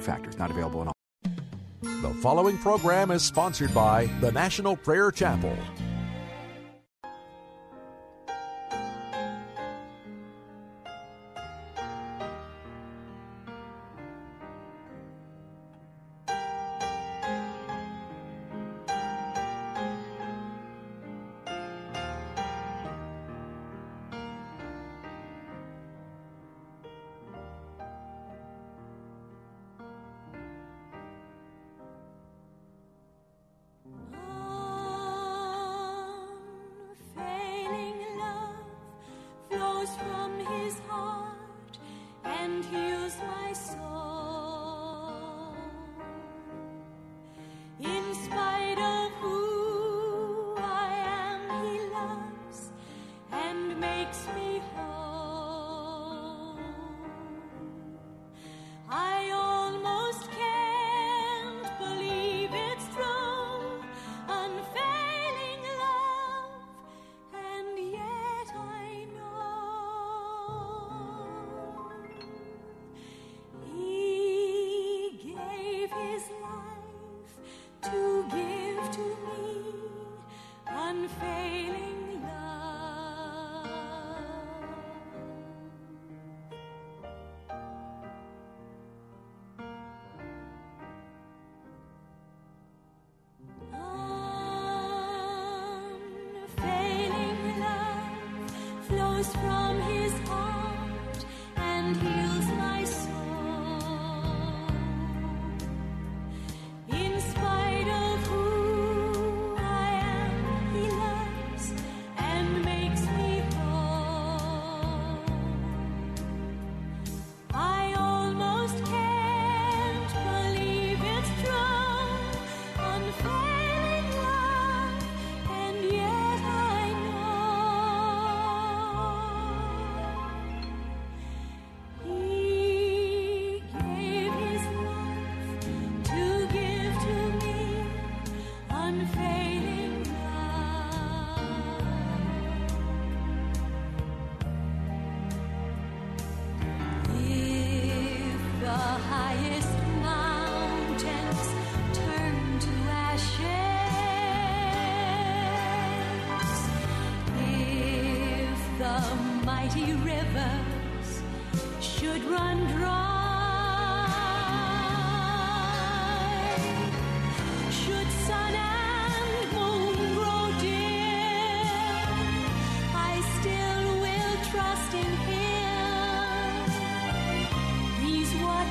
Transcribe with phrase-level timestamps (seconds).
[0.00, 0.94] Factors not available in all.
[1.82, 5.56] The following program is sponsored by the National Prayer Chapel.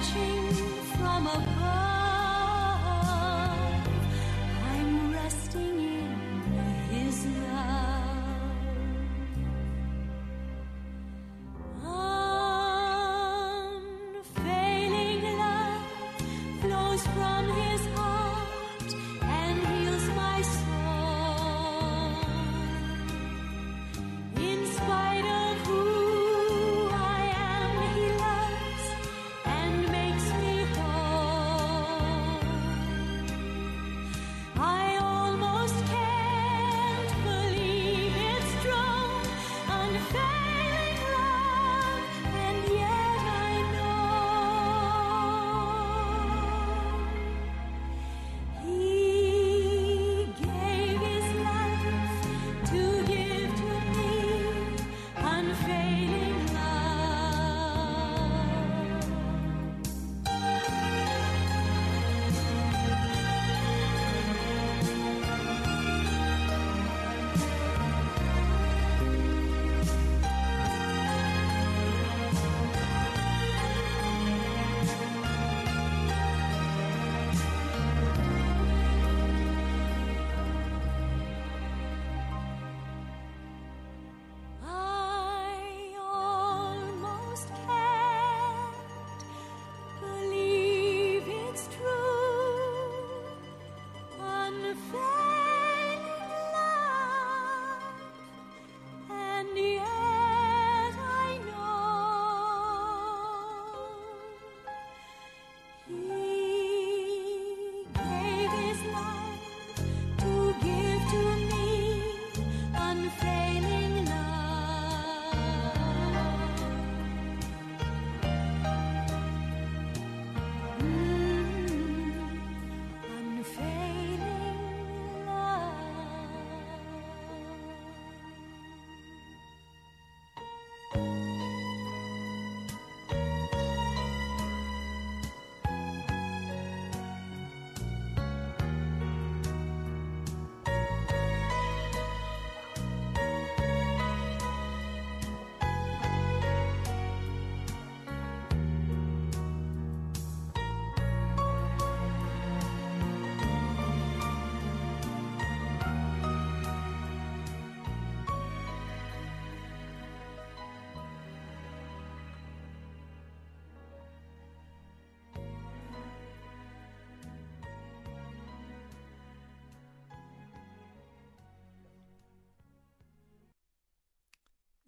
[0.06, 0.52] Watching
[0.98, 1.65] from above.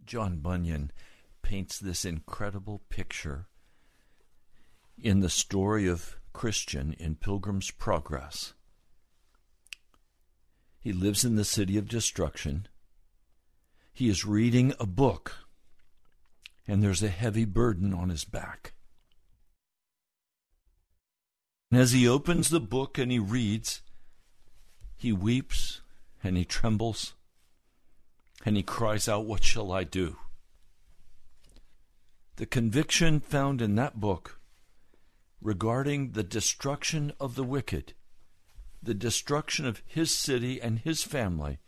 [0.07, 0.92] John Bunyan
[1.42, 3.48] paints this incredible picture
[4.98, 8.54] in the story of Christian in Pilgrim's Progress.
[10.80, 12.69] He lives in the city of destruction.
[13.94, 15.36] He is reading a book,
[16.65, 18.74] and there's a heavy burden on his back.
[21.69, 23.81] And as he opens the book and he reads,
[24.95, 25.81] he weeps
[26.24, 27.13] and he trembles
[28.45, 30.17] and he cries out, What shall I do?
[32.37, 34.39] The conviction found in that book
[35.41, 37.93] regarding the destruction of the wicked,
[38.81, 41.59] the destruction of his city and his family,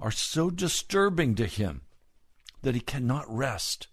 [0.00, 1.82] are so disturbing to him
[2.62, 3.88] that he cannot rest.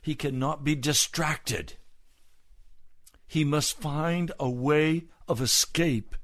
[0.00, 1.74] He cannot be distracted.
[3.26, 6.16] He must find a way of escape.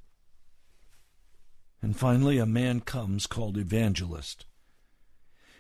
[1.83, 4.47] And finally, a man comes called Evangelist.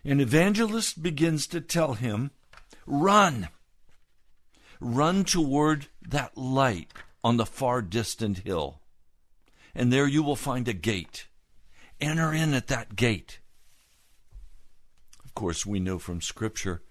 [0.04, 2.30] And Evangelist begins to tell him,
[2.86, 3.48] Run!
[4.80, 6.92] Run toward that light
[7.24, 8.80] on the far distant hill.
[9.74, 11.26] And there you will find a gate.
[12.00, 13.40] Enter in at that gate.
[15.24, 16.82] Of course, we know from Scripture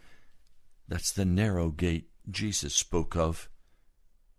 [0.87, 3.49] that's the narrow gate Jesus spoke of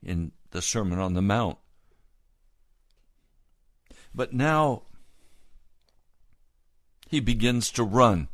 [0.02, 1.58] in the Sermon on the Mount.
[4.16, 4.84] But now
[7.08, 8.28] he begins to run.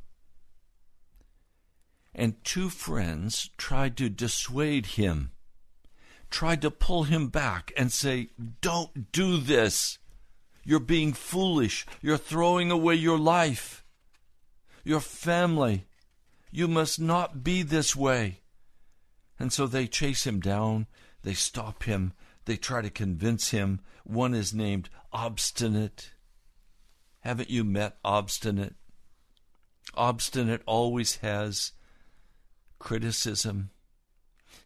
[2.15, 5.33] And two friends tried to dissuade him,
[6.31, 8.29] tried to pull him back and say,
[8.61, 9.99] Don't do this.
[10.65, 11.85] You're being foolish.
[12.01, 13.85] You're throwing away your life,
[14.85, 15.87] your family.
[16.53, 18.41] You must not be this way.
[19.41, 20.87] And so they chase him down,
[21.23, 22.13] they stop him,
[22.45, 23.81] they try to convince him.
[24.05, 26.13] One is named Obstinate.
[27.21, 28.75] Haven't you met Obstinate?
[29.95, 31.73] Obstinate always has
[32.79, 33.71] criticism.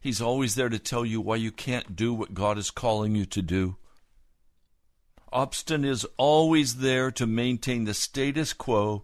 [0.01, 3.25] He's always there to tell you why you can't do what God is calling you
[3.25, 3.77] to do.
[5.31, 9.03] Obstinate is always there to maintain the status quo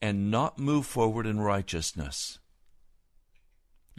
[0.00, 2.38] and not move forward in righteousness.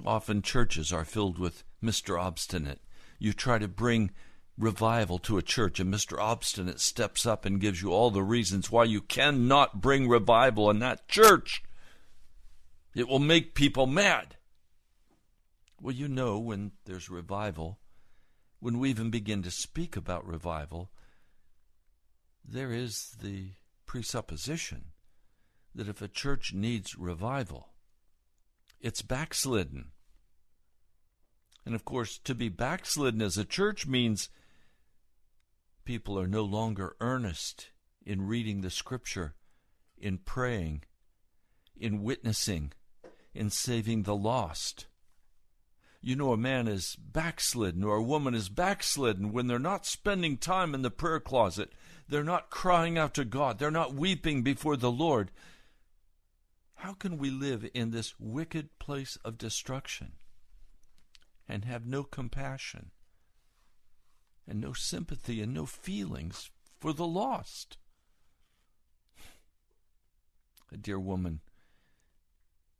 [0.06, 2.20] Often churches are filled with Mr.
[2.20, 2.80] Obstinate.
[3.20, 4.12] You try to bring
[4.58, 6.20] revival to a church, and Mr.
[6.20, 10.80] Obstinate steps up and gives you all the reasons why you cannot bring revival in
[10.80, 11.64] that church.
[12.94, 14.38] It will make people mad.
[15.82, 17.80] Well, you know, when there's revival,
[18.60, 20.90] when we even begin to speak about revival,
[22.48, 23.50] there is the
[23.86, 24.86] presupposition
[25.74, 27.70] that if a church needs revival,
[28.80, 29.92] it's backslidden.
[31.66, 34.30] And of course, to be backslidden as a church means
[35.84, 37.70] people are no longer earnest
[38.06, 39.34] in reading the scripture,
[39.98, 40.84] in praying,
[41.76, 42.72] in witnessing,
[43.34, 44.86] in saving the lost.
[46.02, 50.38] You know, a man is backslidden or a woman is backslidden when they're not spending
[50.38, 51.74] time in the prayer closet.
[52.08, 53.58] They're not crying out to God.
[53.58, 55.32] They're not weeping before the Lord.
[56.76, 60.12] How can we live in this wicked place of destruction
[61.48, 62.92] and have no compassion
[64.48, 67.78] and no sympathy and no feelings for the lost?
[70.72, 71.42] A dear woman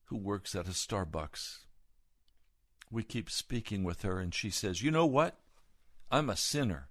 [0.06, 1.60] who works at a Starbucks.
[2.92, 5.40] We keep speaking with her, and she says, You know what?
[6.12, 6.90] I'm a sinner.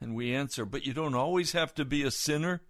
[0.00, 2.62] And we answer, But you don't always have to be a sinner.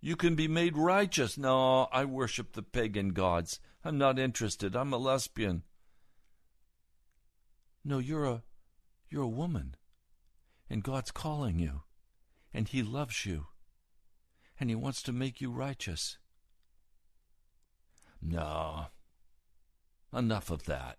[0.00, 1.38] You can be made righteous.
[1.38, 3.60] No, I worship the pagan gods.
[3.84, 4.76] I'm not interested.
[4.76, 5.62] I'm a lesbian.
[7.88, 8.42] No, you're a
[9.08, 9.76] you're a woman.
[10.68, 11.82] And God's calling you.
[12.52, 13.46] And he loves you.
[14.58, 16.18] And he wants to make you righteous.
[18.20, 18.86] No.
[20.12, 20.98] Enough of that.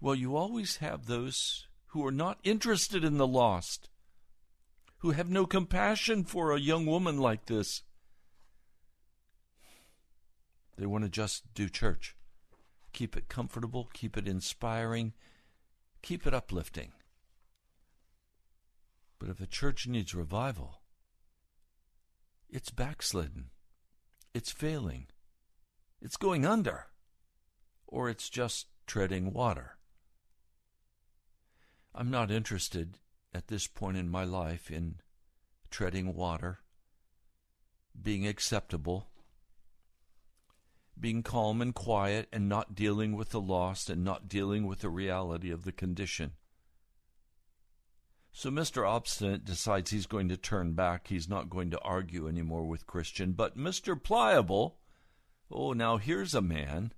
[0.00, 3.90] Well, you always have those who are not interested in the lost
[4.98, 7.84] who have no compassion for a young woman like this.
[10.76, 12.16] They want to just do church.
[12.92, 15.12] Keep it comfortable, keep it inspiring,
[16.02, 16.92] keep it uplifting.
[19.18, 20.80] But if a church needs revival,
[22.48, 23.50] it's backslidden,
[24.34, 25.06] it's failing,
[26.00, 26.86] it's going under,
[27.86, 29.76] or it's just treading water.
[31.94, 32.98] I'm not interested
[33.34, 34.96] at this point in my life in
[35.70, 36.60] treading water,
[38.00, 39.09] being acceptable,
[41.00, 44.88] being calm and quiet, and not dealing with the lost and not dealing with the
[44.88, 46.32] reality of the condition.
[48.32, 48.88] So Mr.
[48.88, 51.08] Obstinate decides he's going to turn back.
[51.08, 53.32] He's not going to argue anymore with Christian.
[53.32, 54.00] But Mr.
[54.00, 54.78] Pliable,
[55.50, 56.92] oh, now here's a man.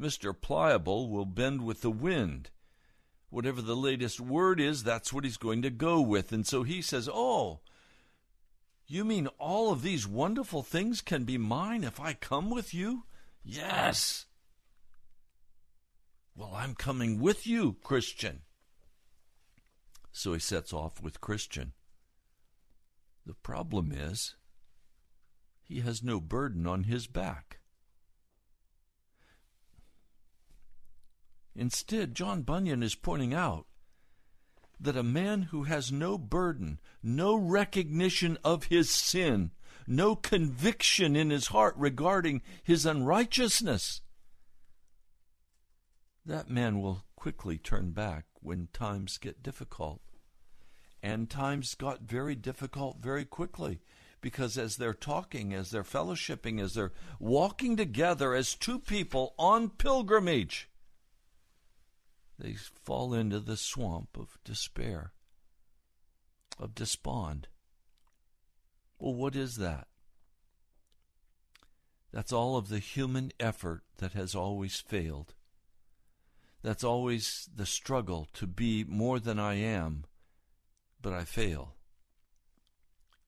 [0.00, 0.34] Mr.
[0.38, 2.50] Pliable will bend with the wind.
[3.28, 6.32] Whatever the latest word is, that's what he's going to go with.
[6.32, 7.60] And so he says, Oh,
[8.86, 13.04] you mean all of these wonderful things can be mine if I come with you?
[13.44, 14.26] Yes.
[16.34, 18.42] Well, I'm coming with you, Christian.
[20.12, 21.72] So he sets off with Christian.
[23.26, 24.36] The problem is,
[25.62, 27.58] he has no burden on his back.
[31.54, 33.66] Instead, John Bunyan is pointing out
[34.80, 39.52] that a man who has no burden, no recognition of his sin,
[39.86, 44.02] no conviction in his heart regarding his unrighteousness,
[46.24, 50.00] that man will quickly turn back when times get difficult.
[51.02, 53.80] And times got very difficult very quickly
[54.20, 59.68] because as they're talking, as they're fellowshipping, as they're walking together as two people on
[59.68, 60.70] pilgrimage,
[62.38, 65.12] they fall into the swamp of despair,
[66.58, 67.48] of despond.
[69.02, 69.88] Well, what is that?
[72.12, 75.34] That's all of the human effort that has always failed.
[76.62, 80.04] That's always the struggle to be more than I am,
[81.00, 81.74] but I fail.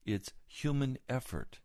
[0.05, 1.59] It's human effort.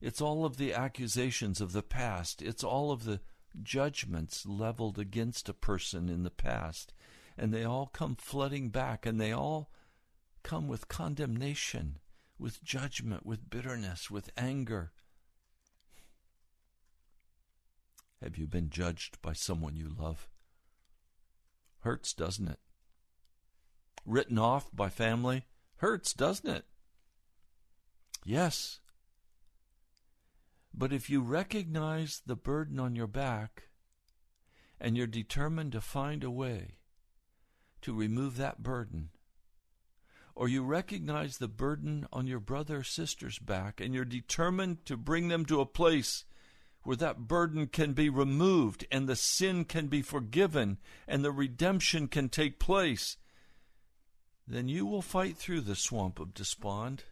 [0.00, 2.40] It's all of the accusations of the past.
[2.40, 3.18] It's all of the
[3.64, 6.94] judgments leveled against a person in the past.
[7.36, 9.72] And they all come flooding back, and they all
[10.44, 11.98] come with condemnation,
[12.38, 14.92] with judgment, with bitterness, with anger.
[18.22, 20.28] Have you been judged by someone you love?
[21.80, 22.60] Hurts, doesn't it?
[24.06, 25.46] Written off by family?
[25.76, 26.64] Hurts, doesn't it?
[28.24, 28.80] Yes.
[30.72, 33.64] But if you recognize the burden on your back
[34.80, 36.76] and you're determined to find a way
[37.82, 39.10] to remove that burden,
[40.34, 44.96] or you recognize the burden on your brother or sister's back and you're determined to
[44.96, 46.24] bring them to a place
[46.84, 52.08] where that burden can be removed and the sin can be forgiven and the redemption
[52.08, 53.16] can take place,
[54.46, 57.04] then you will fight through the swamp of despond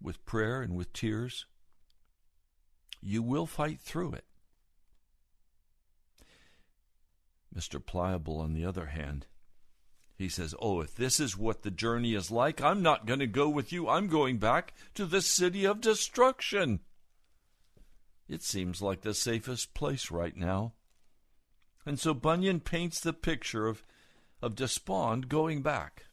[0.00, 1.46] with prayer and with tears.
[3.02, 4.24] You will fight through it.
[7.54, 7.84] Mr.
[7.84, 9.26] Pliable, on the other hand,
[10.16, 13.26] he says, Oh, if this is what the journey is like, I'm not going to
[13.26, 13.88] go with you.
[13.88, 16.80] I'm going back to the city of destruction.
[18.28, 20.74] It seems like the safest place right now.
[21.84, 23.84] And so Bunyan paints the picture of,
[24.40, 26.04] of despond going back.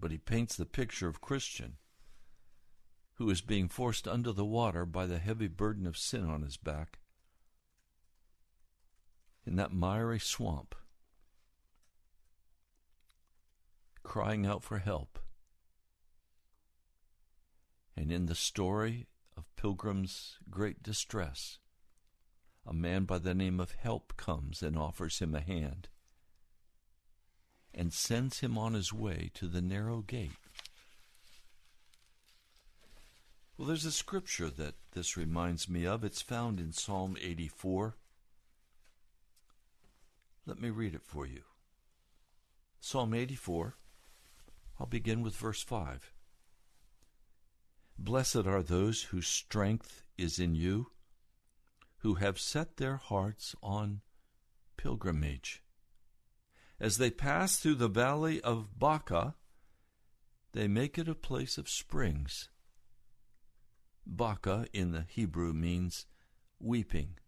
[0.00, 1.76] But he paints the picture of Christian
[3.14, 6.56] who is being forced under the water by the heavy burden of sin on his
[6.56, 7.00] back
[9.44, 10.74] in that miry swamp,
[14.08, 15.18] crying out for help.
[17.94, 21.58] And in the story of Pilgrim's great distress,
[22.66, 25.88] a man by the name of Help comes and offers him a hand
[27.74, 30.30] and sends him on his way to the narrow gate.
[33.58, 36.02] Well, there's a scripture that this reminds me of.
[36.02, 37.94] It's found in Psalm 84.
[40.46, 41.42] Let me read it for you.
[42.80, 43.74] Psalm 84.
[44.78, 46.12] I'll begin with verse 5.
[47.98, 50.92] Blessed are those whose strength is in you,
[51.98, 54.02] who have set their hearts on
[54.76, 55.62] pilgrimage.
[56.78, 59.34] As they pass through the valley of Baca,
[60.52, 62.48] they make it a place of springs.
[64.06, 66.06] Baca in the Hebrew means
[66.60, 67.18] weeping,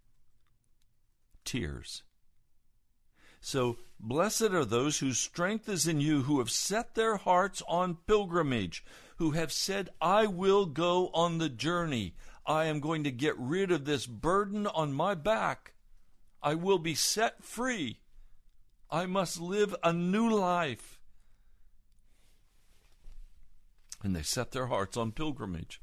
[1.45, 2.05] tears.
[3.41, 7.97] So, blessed are those whose strength is in you, who have set their hearts on
[8.07, 8.85] pilgrimage,
[9.17, 12.15] who have said, I will go on the journey.
[12.47, 15.73] I am going to get rid of this burden on my back.
[16.43, 18.01] I will be set free.
[18.91, 20.99] I must live a new life.
[24.03, 25.81] And they set their hearts on pilgrimage.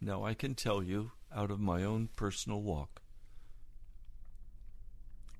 [0.00, 3.01] Now, I can tell you out of my own personal walk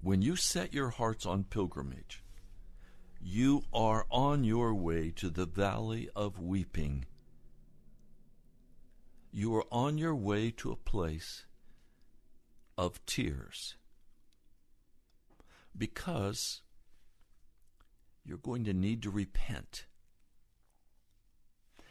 [0.02, 2.22] when you set your hearts on pilgrimage,
[3.20, 7.04] you are on your way to the valley of weeping.
[9.30, 11.46] You are on your way to a place
[12.76, 13.76] of tears.
[15.76, 16.62] Because
[18.24, 19.86] you're going to need to repent.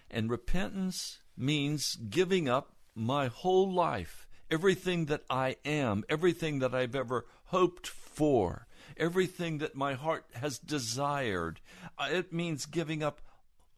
[0.09, 6.95] And repentance means giving up my whole life, everything that I am, everything that I've
[6.95, 8.67] ever hoped for,
[8.97, 11.61] everything that my heart has desired.
[11.97, 13.21] Uh, It means giving up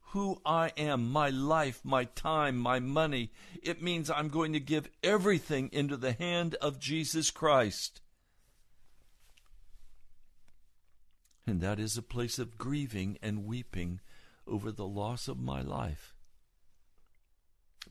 [0.07, 3.31] who I am, my life, my time, my money.
[3.61, 8.01] It means I'm going to give everything into the hand of Jesus Christ.
[11.47, 14.01] And that is a place of grieving and weeping
[14.47, 16.13] over the loss of my life.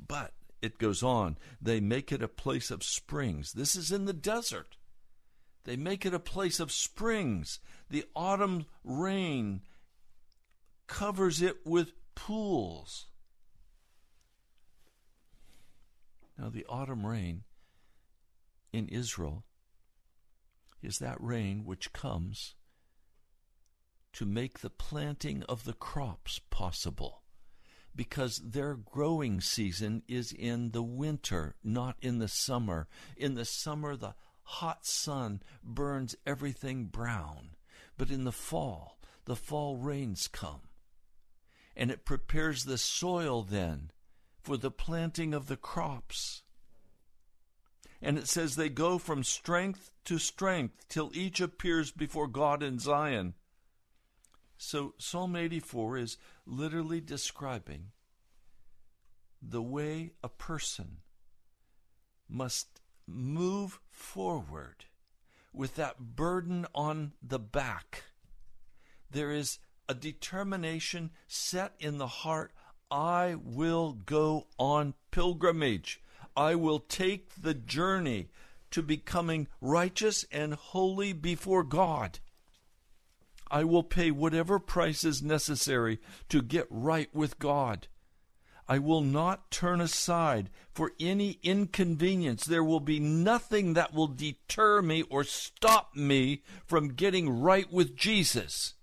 [0.08, 3.52] But it goes on, they make it a place of springs.
[3.52, 4.76] This is in the desert.
[5.64, 7.60] They make it a place of springs.
[7.90, 9.62] The autumn rain
[10.86, 13.06] covers it with pools.
[16.38, 17.42] Now, the autumn rain
[18.72, 19.44] in Israel
[20.82, 22.54] is that rain which comes
[24.14, 27.21] to make the planting of the crops possible
[27.94, 32.88] because their growing season is in the winter, not in the summer.
[33.16, 37.50] In the summer, the hot sun burns everything brown,
[37.96, 40.62] but in the fall, the fall rains come.
[41.76, 43.90] And it prepares the soil then
[44.42, 46.42] for the planting of the crops.
[48.00, 52.78] And it says they go from strength to strength till each appears before God in
[52.78, 53.34] Zion.
[54.64, 57.90] So Psalm 84 is literally describing
[59.42, 60.98] the way a person
[62.28, 64.84] must move forward
[65.52, 68.04] with that burden on the back.
[69.10, 72.52] There is a determination set in the heart
[72.88, 76.00] I will go on pilgrimage.
[76.36, 78.28] I will take the journey
[78.70, 82.20] to becoming righteous and holy before God.
[83.52, 87.86] I will pay whatever price is necessary to get right with God.
[88.66, 92.46] I will not turn aside for any inconvenience.
[92.46, 97.94] There will be nothing that will deter me or stop me from getting right with
[97.94, 98.74] Jesus.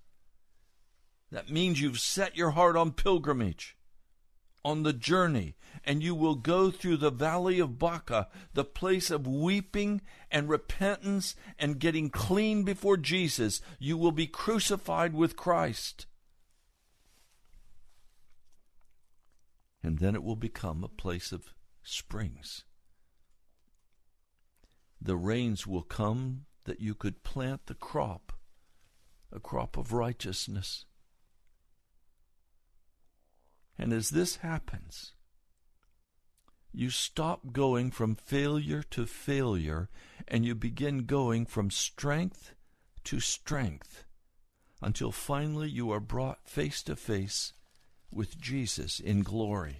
[1.31, 3.75] That means you've set your heart on pilgrimage,
[4.63, 9.25] on the journey, and you will go through the valley of Baca, the place of
[9.25, 13.61] weeping and repentance and getting clean before Jesus.
[13.79, 16.05] You will be crucified with Christ.
[19.81, 22.65] And then it will become a place of springs.
[25.01, 28.33] The rains will come that you could plant the crop,
[29.31, 30.85] a crop of righteousness.
[33.79, 35.13] And as this happens,
[36.73, 39.89] you stop going from failure to failure
[40.27, 42.53] and you begin going from strength
[43.05, 44.03] to strength
[44.81, 47.53] until finally you are brought face to face
[48.13, 49.79] with Jesus in glory.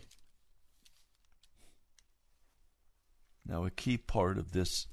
[3.46, 4.88] Now, a key part of this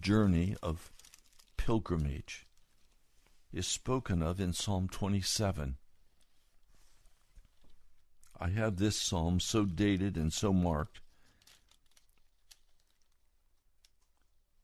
[0.00, 0.90] journey of
[1.56, 2.46] pilgrimage
[3.52, 5.76] is spoken of in Psalm 27.
[8.40, 11.00] I have this psalm so dated and so marked.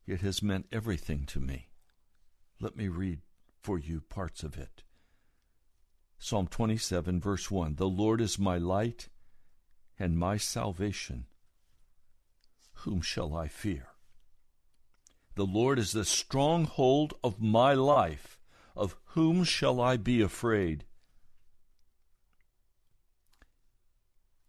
[0.06, 1.68] It has meant everything to me.
[2.60, 3.20] Let me read
[3.60, 4.82] for you parts of it.
[6.18, 9.08] Psalm 27, verse 1 The Lord is my light
[9.98, 11.26] and my salvation.
[12.78, 13.88] Whom shall I fear?
[15.34, 18.38] The Lord is the stronghold of my life.
[18.76, 20.84] Of whom shall I be afraid?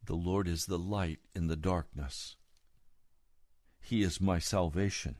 [0.05, 2.35] The Lord is the light in the darkness.
[3.81, 5.15] He is my salvation.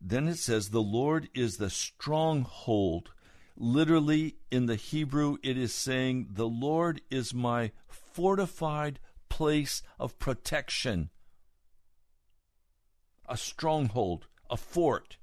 [0.00, 3.10] Then it says, The Lord is the stronghold.
[3.56, 11.10] Literally, in the Hebrew, it is saying, The Lord is my fortified place of protection.
[13.28, 15.18] A stronghold, a fort,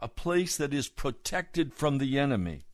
[0.00, 2.64] a place that is protected from the enemy.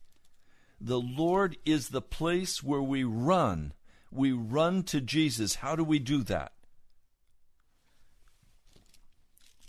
[0.83, 3.73] The Lord is the place where we run.
[4.09, 5.55] We run to Jesus.
[5.55, 6.53] How do we do that?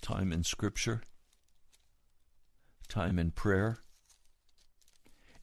[0.01, 1.03] Time in Scripture,
[2.89, 3.81] time in prayer,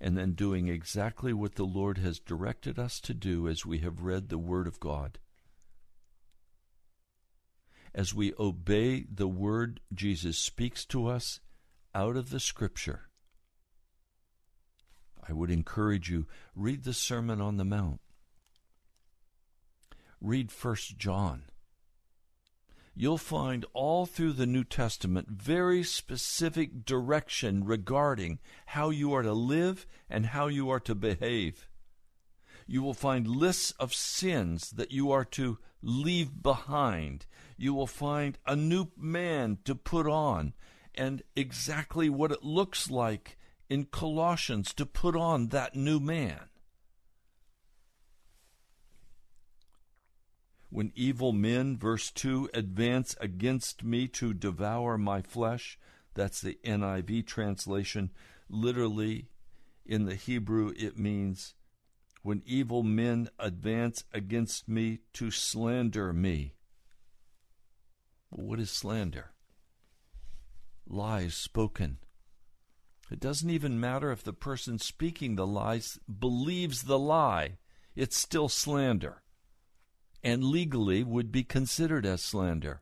[0.01, 4.01] and then doing exactly what the Lord has directed us to do as we have
[4.01, 5.19] read the Word of God.
[7.93, 11.41] As we obey the Word Jesus speaks to us
[11.93, 13.09] out of the Scripture.
[15.30, 18.02] I would encourage you read the Sermon on the Mount.
[20.20, 21.44] Read First John.
[22.96, 29.32] you'll find all through the New Testament very specific direction regarding how you are to
[29.32, 31.70] live and how you are to behave.
[32.68, 37.26] You will find lists of sins that you are to leave behind.
[37.56, 40.54] You will find a new man to put on
[40.94, 43.38] and exactly what it looks like
[43.69, 46.49] in Colossians to put on that new man.
[50.71, 55.79] When evil men, verse 2, advance against me to devour my flesh,
[56.13, 58.12] that's the NIV translation.
[58.49, 59.29] Literally,
[59.86, 61.55] in the Hebrew, it means
[62.21, 66.53] when evil men advance against me to slander me.
[68.29, 69.32] What is slander?
[70.86, 71.97] Lies spoken.
[73.12, 77.58] It doesn't even matter if the person speaking the lies believes the lie,
[77.95, 79.24] it's still slander
[80.24, 82.82] and legally would be considered as slander.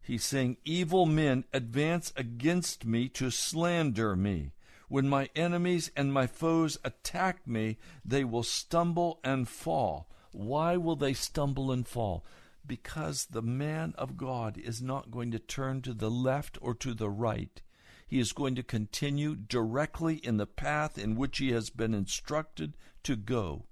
[0.00, 4.52] He's saying, Evil men advance against me to slander me.
[4.88, 10.08] When my enemies and my foes attack me, they will stumble and fall.
[10.30, 12.24] Why will they stumble and fall?
[12.64, 16.94] Because the man of God is not going to turn to the left or to
[16.94, 17.62] the right.
[18.06, 22.76] He is going to continue directly in the path in which he has been instructed
[23.02, 23.64] to go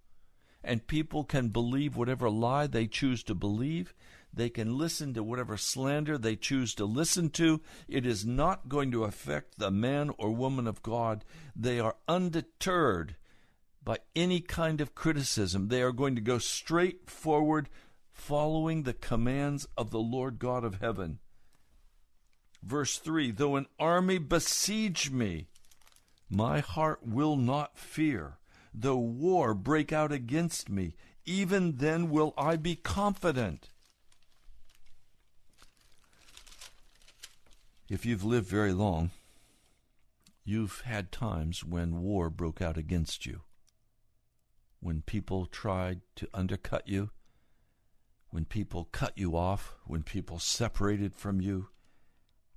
[0.65, 3.95] and people can believe whatever lie they choose to believe.
[4.33, 7.61] They can listen to whatever slander they choose to listen to.
[7.87, 11.25] It is not going to affect the man or woman of God.
[11.55, 13.17] They are undeterred
[13.85, 15.69] by any kind of criticism.
[15.69, 17.69] They are going to go straight forward,
[18.11, 21.19] following the commands of the Lord God of heaven.
[22.65, 25.49] Verse 3 Though an army besiege me,
[26.31, 28.39] my heart will not fear.
[28.73, 30.97] Though war break out against me,
[31.27, 33.69] even then will I be confident.
[37.89, 39.11] If you've lived very long,
[40.43, 43.43] you've had times when war broke out against you,
[44.81, 47.11] when people tried to undercut you,
[48.31, 51.69] when people cut you off, when people separated from you,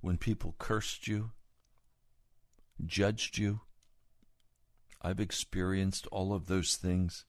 [0.00, 1.32] when people cursed you,
[2.84, 3.60] judged you,
[5.00, 7.24] I've experienced all of those things.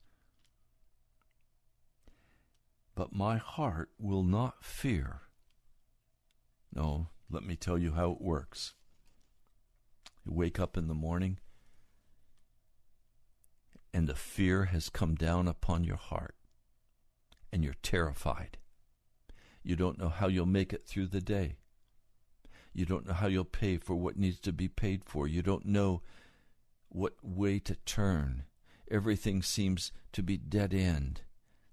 [2.95, 5.21] But my heart will not fear.
[6.73, 8.73] No, let me tell you how it works.
[10.25, 11.39] You wake up in the morning,
[13.93, 16.36] and the fear has come down upon your heart,
[17.51, 18.58] and you're terrified.
[19.63, 21.59] You don't know how you'll make it through the day.
[22.73, 25.27] You don't know how you'll pay for what needs to be paid for.
[25.27, 26.01] You don't know
[26.89, 28.43] what way to turn.
[28.89, 31.21] Everything seems to be dead end.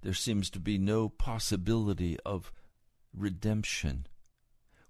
[0.03, 2.53] There seems to be no possibility of
[3.15, 4.07] redemption.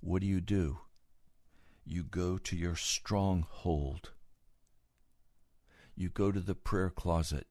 [0.00, 0.78] What do you do?
[1.84, 4.10] You go to your stronghold.
[5.94, 7.46] You go to the prayer closet.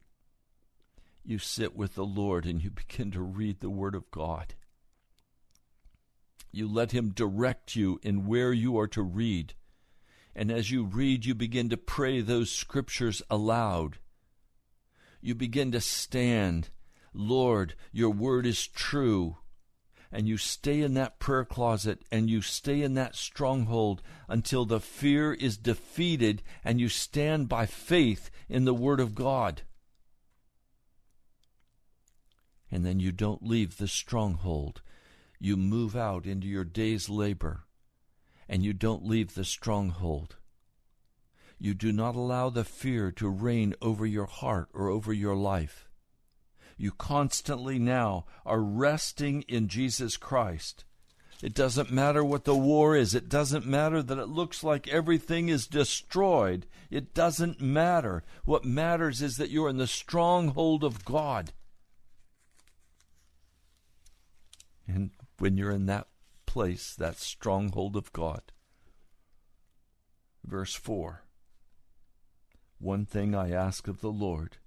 [1.23, 4.53] You sit with the Lord and you begin to read the Word of God.
[6.55, 9.55] You let Him direct you in where you are to read.
[10.33, 13.97] And as you read, you begin to pray those scriptures aloud.
[15.19, 16.69] You begin to stand,
[17.13, 19.35] Lord, your word is true.
[20.13, 24.79] And you stay in that prayer closet and you stay in that stronghold until the
[24.79, 29.63] fear is defeated and you stand by faith in the word of God.
[32.71, 34.81] And then you don't leave the stronghold.
[35.39, 37.63] You move out into your day's labor
[38.47, 40.35] and you don't leave the stronghold.
[41.57, 45.87] You do not allow the fear to reign over your heart or over your life.
[46.77, 50.83] You constantly now are resting in Jesus Christ.
[51.41, 53.13] It doesn't matter what the war is.
[53.13, 56.65] It doesn't matter that it looks like everything is destroyed.
[56.89, 58.23] It doesn't matter.
[58.45, 61.51] What matters is that you're in the stronghold of God.
[64.87, 66.07] And when you're in that
[66.45, 68.41] place, that stronghold of God.
[70.43, 71.23] Verse 4
[72.79, 74.57] One thing I ask of the Lord,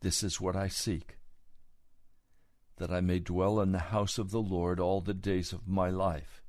[0.00, 1.18] this is what I seek,
[2.76, 5.90] that I may dwell in the house of the Lord all the days of my
[5.90, 6.42] life.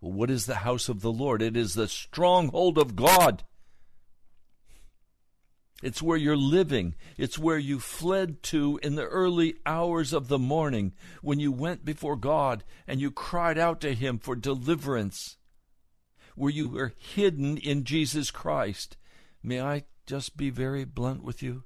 [0.00, 1.42] Well, what is the house of the Lord?
[1.42, 3.44] It is the stronghold of God.
[5.82, 6.94] It's where you're living.
[7.18, 11.84] It's where you fled to in the early hours of the morning when you went
[11.84, 15.36] before God and you cried out to Him for deliverance,
[16.36, 18.96] where you were hidden in Jesus Christ.
[19.42, 21.64] May I just be very blunt with you?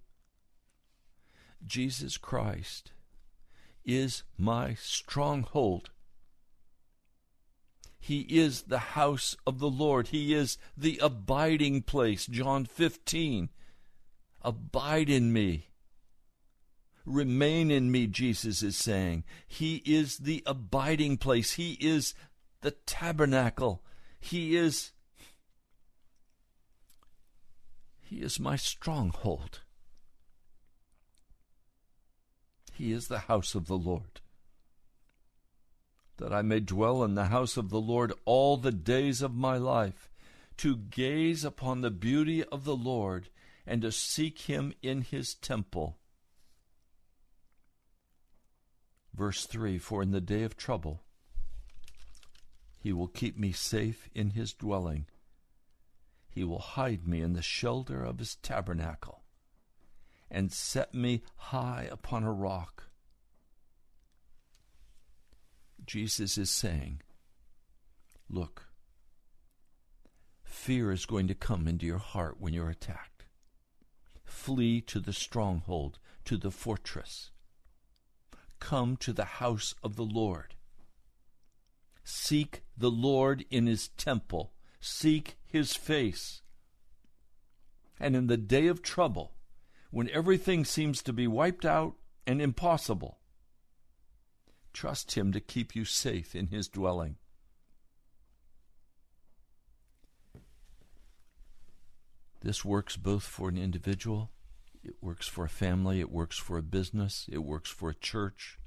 [1.64, 2.92] Jesus Christ
[3.84, 5.90] is my stronghold.
[7.98, 10.08] He is the house of the Lord.
[10.08, 12.24] He is the abiding place.
[12.26, 13.48] John 15.
[14.46, 15.66] Abide in me.
[17.04, 19.24] Remain in me, Jesus is saying.
[19.44, 21.54] He is the abiding place.
[21.54, 22.14] He is
[22.60, 23.82] the tabernacle.
[24.20, 24.92] He is
[28.00, 29.62] He is my stronghold.
[32.72, 34.20] He is the house of the Lord.
[36.18, 39.56] That I may dwell in the house of the Lord all the days of my
[39.56, 40.08] life,
[40.58, 43.28] to gaze upon the beauty of the Lord
[43.66, 45.98] and to seek him in his temple.
[49.14, 51.02] Verse 3 For in the day of trouble
[52.78, 55.06] he will keep me safe in his dwelling.
[56.28, 59.22] He will hide me in the shelter of his tabernacle
[60.30, 62.84] and set me high upon a rock.
[65.84, 67.00] Jesus is saying,
[68.28, 68.68] Look,
[70.44, 73.15] fear is going to come into your heart when you're attacked.
[74.26, 77.30] Flee to the stronghold, to the fortress.
[78.60, 80.54] Come to the house of the Lord.
[82.04, 84.52] Seek the Lord in his temple.
[84.80, 86.42] Seek his face.
[87.98, 89.32] And in the day of trouble,
[89.90, 91.94] when everything seems to be wiped out
[92.26, 93.18] and impossible,
[94.72, 97.16] trust him to keep you safe in his dwelling.
[102.46, 104.30] This works both for an individual,
[104.84, 108.60] it works for a family, it works for a business, it works for a church.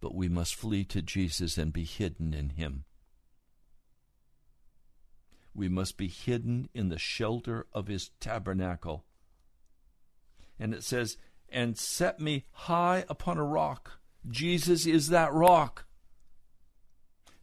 [0.00, 2.86] But we must flee to Jesus and be hidden in him.
[5.54, 9.04] We must be hidden in the shelter of his tabernacle.
[10.58, 11.16] And it says,
[11.48, 14.00] and set me high upon a rock.
[14.28, 15.84] Jesus is that rock.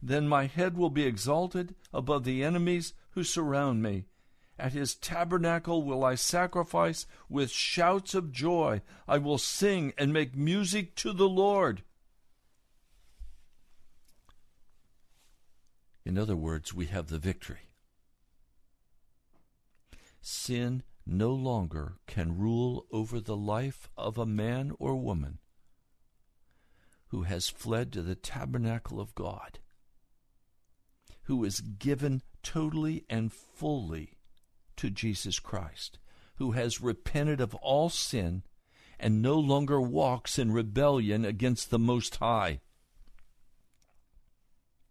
[0.02, 4.06] Then my head will be exalted above the enemies who surround me.
[4.58, 8.82] At his tabernacle will I sacrifice with shouts of joy.
[9.06, 11.82] I will sing and make music to the Lord.
[16.04, 17.70] In other words, we have the victory.
[20.20, 25.38] Sin no longer can rule over the life of a man or woman
[27.08, 29.58] who has fled to the tabernacle of God,
[31.24, 34.18] who is given totally and fully
[34.76, 35.98] to Jesus Christ,
[36.36, 38.42] who has repented of all sin
[38.98, 42.60] and no longer walks in rebellion against the Most High.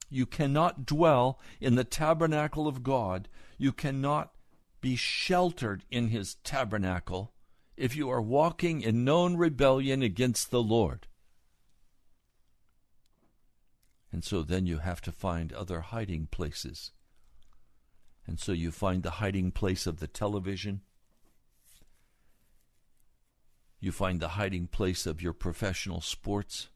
[0.10, 3.30] You cannot dwell in the tabernacle of God.
[3.58, 4.34] You cannot
[4.82, 7.32] be sheltered in his tabernacle
[7.78, 11.08] if you are walking in known rebellion against the Lord.
[14.12, 16.92] And so then you have to find other hiding places.
[18.28, 20.82] And so you find the hiding place of the television.
[23.80, 26.68] You find the hiding place of your professional sports.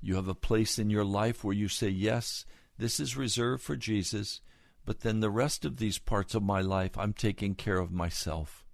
[0.00, 2.46] You have a place in your life where you say, Yes,
[2.78, 4.40] this is reserved for Jesus,
[4.84, 8.64] but then the rest of these parts of my life, I'm taking care of myself.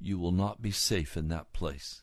[0.00, 2.02] You will not be safe in that place.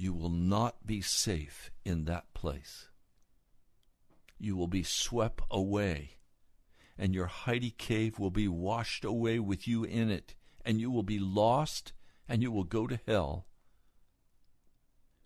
[0.00, 2.88] You will not be safe in that place.
[4.38, 6.12] You will be swept away,
[6.96, 10.34] and your hidey cave will be washed away with you in it,
[10.64, 11.92] and you will be lost,
[12.26, 13.44] and you will go to hell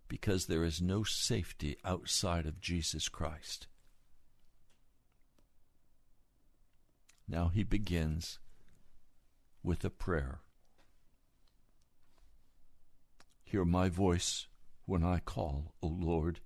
[0.09, 3.69] because there is no safety outside of Jesus Christ.
[7.29, 8.41] Now he begins
[9.63, 10.41] with a prayer.
[13.45, 14.49] Hear my voice
[14.87, 16.41] when I call, O Lord.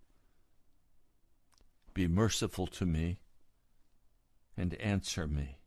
[1.94, 3.18] Be merciful to me
[4.56, 5.58] and answer me.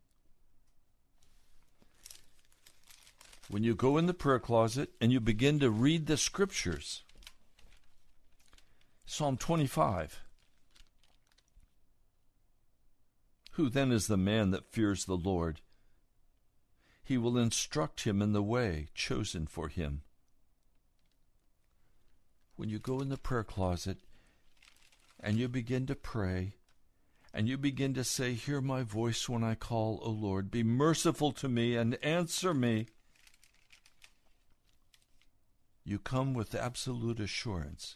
[3.50, 7.04] When you go in the prayer closet and you begin to read the scriptures,
[9.06, 10.22] Psalm 25.
[13.54, 15.60] Who then is the man that fears the Lord?
[17.04, 20.04] He will instruct him in the way chosen for him.
[22.62, 23.98] When you go in the prayer closet
[25.20, 26.58] and you begin to pray,
[27.34, 31.32] and you begin to say, Hear my voice when I call, O Lord, be merciful
[31.32, 32.86] to me and answer me.
[35.84, 37.96] You come with absolute assurance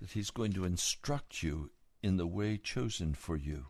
[0.00, 1.70] that He's going to instruct you
[2.02, 3.66] in the way chosen for you.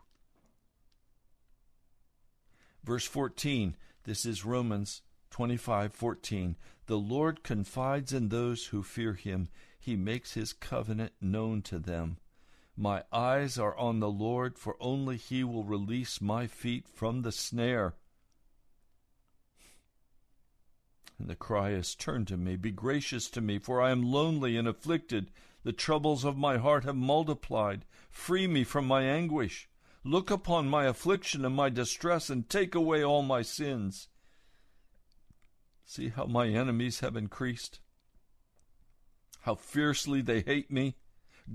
[2.82, 9.48] Verse 14, this is Romans 25:14 The Lord confides in those who fear him.
[9.78, 12.18] He makes his covenant known to them.
[12.76, 17.32] My eyes are on the Lord, for only he will release my feet from the
[17.32, 17.94] snare.
[21.18, 24.56] And the cry is Turn to me, be gracious to me, for I am lonely
[24.56, 25.30] and afflicted.
[25.62, 27.84] The troubles of my heart have multiplied.
[28.08, 29.68] Free me from my anguish.
[30.02, 34.08] Look upon my affliction and my distress, and take away all my sins.
[35.84, 37.80] See how my enemies have increased,
[39.40, 40.96] how fiercely they hate me.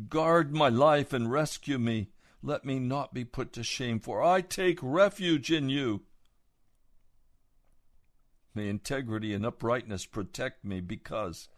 [0.09, 2.09] Guard my life and rescue me.
[2.41, 6.03] Let me not be put to shame, for I take refuge in you.
[8.53, 11.49] May integrity and uprightness protect me because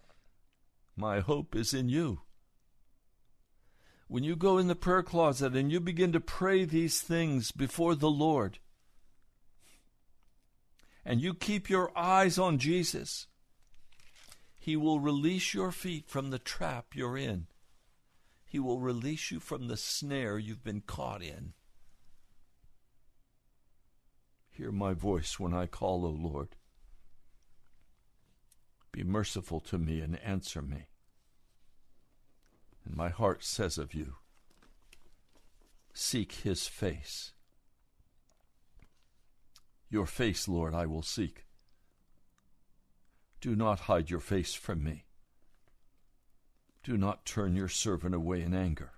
[0.95, 2.21] my hope is in you.
[4.07, 7.93] When you go in the prayer closet and you begin to pray these things before
[7.93, 8.59] the Lord,
[11.07, 13.27] and you keep your eyes on Jesus,
[14.59, 17.47] He will release your feet from the trap you're in.
[18.45, 21.53] He will release you from the snare you've been caught in.
[24.51, 26.57] Hear my voice when I call, O Lord.
[28.91, 30.87] Be merciful to me and answer me.
[32.83, 34.15] And my heart says of you,
[35.93, 37.31] Seek his face.
[39.89, 41.45] Your face, Lord, I will seek.
[43.39, 45.05] Do not hide your face from me.
[46.83, 48.91] Do not turn your servant away in anger.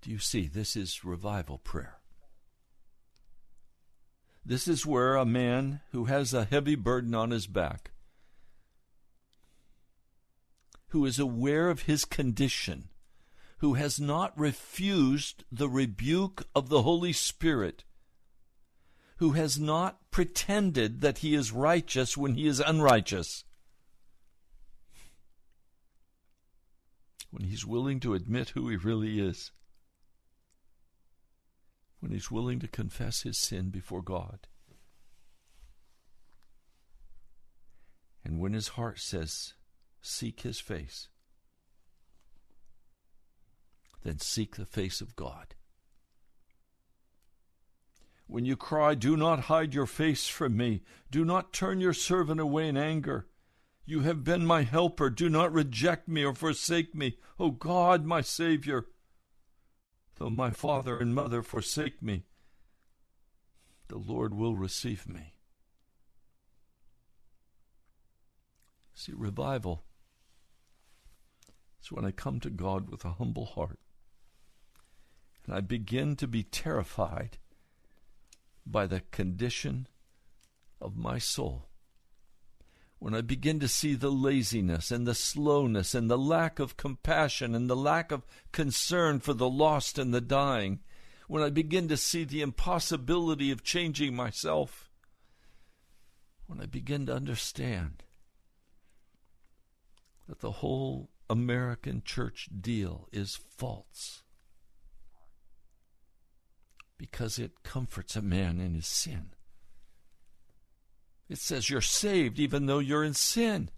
[0.00, 0.48] Do you see?
[0.48, 1.98] This is revival prayer.
[4.44, 7.92] This is where a man who has a heavy burden on his back,
[10.88, 12.90] who is aware of his condition,
[13.58, 17.84] who has not refused the rebuke of the Holy Spirit,
[19.16, 23.44] who has not pretended that he is righteous when he is unrighteous,
[27.30, 29.52] when he's willing to admit who he really is,
[32.00, 34.46] when he's willing to confess his sin before God,
[38.24, 39.54] and when his heart says,
[40.00, 41.08] Seek his face,
[44.02, 45.54] then seek the face of God.
[48.26, 52.40] When you cry, Do not hide your face from me, do not turn your servant
[52.40, 53.26] away in anger.
[53.86, 55.10] You have been my helper.
[55.10, 58.86] Do not reject me or forsake me, O God, my Savior.
[60.16, 62.24] Though my father and mother forsake me,
[63.88, 65.34] the Lord will receive me.
[68.94, 69.84] See, revival
[71.82, 73.78] is when I come to God with a humble heart
[75.44, 77.38] and I begin to be terrified
[78.66, 79.86] by the condition
[80.80, 81.68] of my soul.
[82.98, 87.54] When I begin to see the laziness and the slowness and the lack of compassion
[87.54, 90.80] and the lack of concern for the lost and the dying,
[91.28, 94.90] when I begin to see the impossibility of changing myself,
[96.46, 98.02] when I begin to understand
[100.28, 104.23] that the whole American church deal is false
[106.98, 109.30] because it comforts a man in his sin.
[111.28, 113.70] It says you're saved even though you're in sin.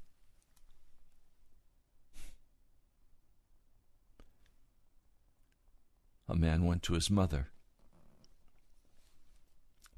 [6.29, 7.51] A man went to his mother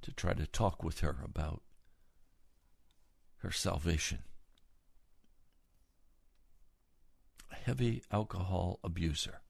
[0.03, 1.63] to try to talk with her about
[3.39, 4.21] her salvation.
[7.51, 9.41] A heavy alcohol abuser.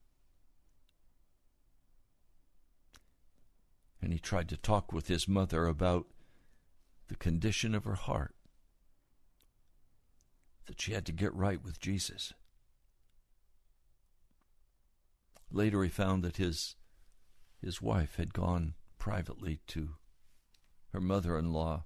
[4.01, 6.07] And he tried to talk with his mother about
[7.07, 8.35] the condition of her heart,
[10.67, 12.33] that she had to get right with Jesus.
[15.51, 16.75] Later, he found that his,
[17.61, 19.95] his wife had gone privately to
[20.93, 21.85] her mother in law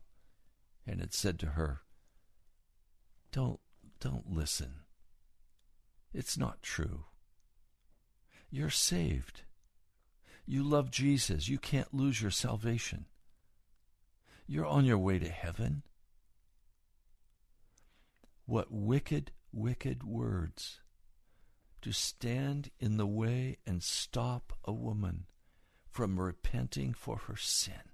[0.85, 1.81] and had said to her,
[3.31, 3.59] Don't,
[3.99, 4.81] don't listen.
[6.13, 7.05] It's not true.
[8.51, 9.43] You're saved.
[10.45, 11.47] You love Jesus.
[11.47, 13.05] You can't lose your salvation.
[14.45, 15.83] You're on your way to heaven.
[18.45, 20.81] What wicked, wicked words
[21.81, 25.25] to stand in the way and stop a woman
[25.89, 27.91] from repenting for her sin.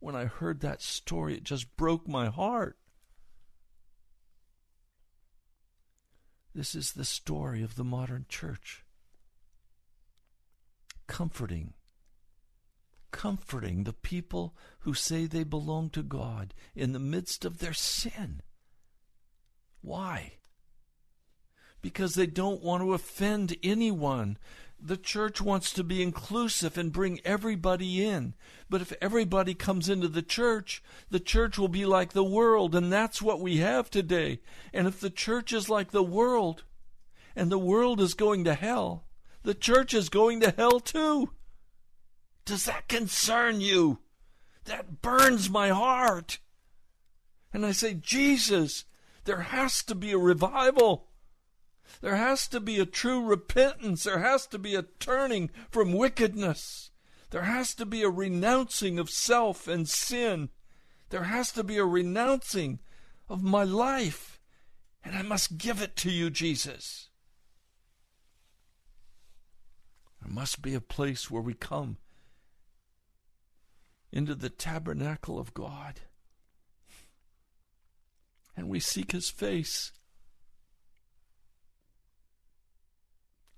[0.00, 2.78] When I heard that story, it just broke my heart.
[6.54, 8.84] This is the story of the modern church.
[11.08, 11.72] Comforting,
[13.10, 18.42] comforting the people who say they belong to God in the midst of their sin.
[19.80, 20.34] Why?
[21.82, 24.38] Because they don't want to offend anyone.
[24.78, 28.34] The church wants to be inclusive and bring everybody in.
[28.68, 32.92] But if everybody comes into the church, the church will be like the world, and
[32.92, 34.40] that's what we have today.
[34.72, 36.64] And if the church is like the world,
[37.34, 39.07] and the world is going to hell,
[39.48, 41.30] the church is going to hell too.
[42.44, 44.00] Does that concern you?
[44.66, 46.38] That burns my heart.
[47.50, 48.84] And I say, Jesus,
[49.24, 51.06] there has to be a revival.
[52.02, 54.04] There has to be a true repentance.
[54.04, 56.90] There has to be a turning from wickedness.
[57.30, 60.50] There has to be a renouncing of self and sin.
[61.08, 62.80] There has to be a renouncing
[63.30, 64.40] of my life.
[65.02, 67.07] And I must give it to you, Jesus.
[70.28, 71.96] There must be a place where we come
[74.12, 76.00] into the tabernacle of God
[78.54, 79.90] and we seek his face.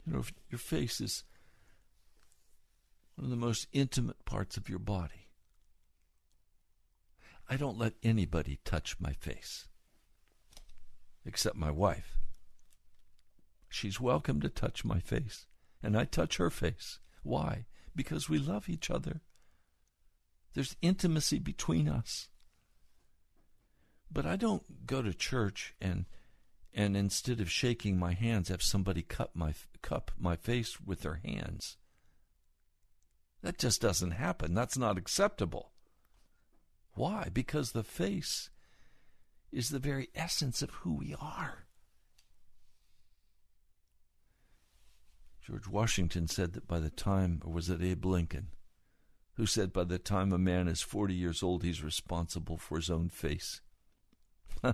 [0.06, 1.24] You know, your face is
[3.16, 5.26] one of the most intimate parts of your body.
[7.48, 9.66] I don't let anybody touch my face
[11.26, 12.16] except my wife.
[13.68, 15.46] She's welcome to touch my face,
[15.82, 16.98] and I touch her face.
[17.22, 17.66] Why?
[17.94, 19.20] Because we love each other.
[20.54, 22.28] There's intimacy between us.
[24.10, 26.06] But I don't go to church and
[26.72, 31.20] and instead of shaking my hands have somebody cut my cup my face with their
[31.24, 31.76] hands.
[33.42, 34.54] That just doesn't happen.
[34.54, 35.72] That's not acceptable.
[36.94, 37.28] Why?
[37.32, 38.50] Because the face
[39.52, 41.66] is the very essence of who we are.
[45.50, 48.50] George Washington said that by the time, or was it Abe Lincoln,
[49.34, 52.88] who said by the time a man is 40 years old, he's responsible for his
[52.88, 53.60] own face.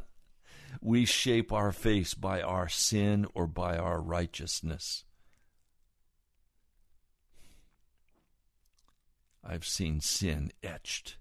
[0.82, 5.04] we shape our face by our sin or by our righteousness.
[9.42, 11.16] I've seen sin etched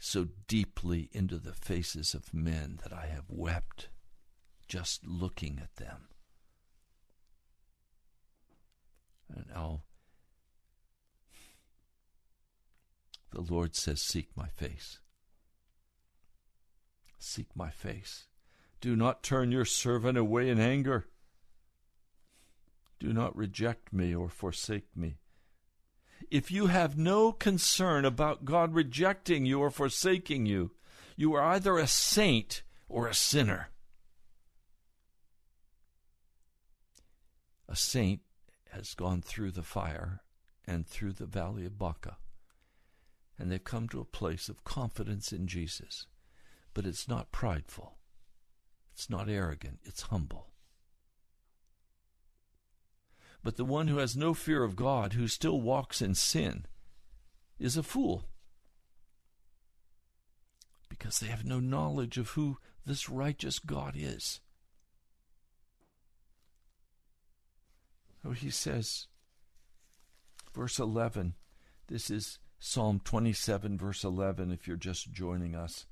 [0.00, 3.88] so deeply into the faces of men that I have wept
[4.66, 6.08] just looking at them.
[9.32, 9.82] And now
[13.32, 14.98] the Lord says, Seek my face.
[17.18, 18.24] Seek my face.
[18.80, 21.06] Do not turn your servant away in anger.
[23.00, 25.16] Do not reject me or forsake me.
[26.30, 30.72] If you have no concern about God rejecting you or forsaking you,
[31.16, 33.68] you are either a saint or a sinner.
[37.68, 38.20] A saint
[38.74, 40.20] has gone through the fire
[40.66, 42.16] and through the valley of Baca,
[43.38, 46.06] and they've come to a place of confidence in Jesus.
[46.72, 47.98] But it's not prideful,
[48.92, 50.48] it's not arrogant, it's humble.
[53.44, 56.64] But the one who has no fear of God, who still walks in sin,
[57.58, 58.24] is a fool.
[60.88, 62.56] Because they have no knowledge of who
[62.86, 64.40] this righteous God is.
[68.26, 69.06] Oh, he says,
[70.54, 71.34] verse 11,
[71.88, 75.84] this is Psalm 27, verse 11, if you're just joining us.